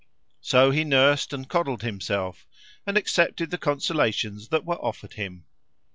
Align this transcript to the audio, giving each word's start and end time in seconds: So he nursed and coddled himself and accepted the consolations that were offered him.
So 0.41 0.71
he 0.71 0.83
nursed 0.83 1.31
and 1.31 1.47
coddled 1.47 1.83
himself 1.83 2.47
and 2.87 2.97
accepted 2.97 3.51
the 3.51 3.59
consolations 3.59 4.47
that 4.47 4.65
were 4.65 4.83
offered 4.83 5.13
him. 5.13 5.45